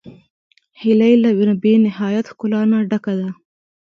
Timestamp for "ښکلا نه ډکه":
2.31-3.13